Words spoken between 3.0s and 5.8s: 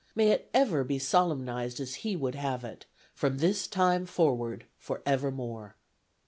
"from this time forward forevermore."